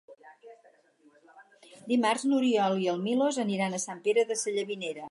[1.91, 4.99] Dimarts n'Oriol i en Milos aniran a Sant Pere Sallavinera.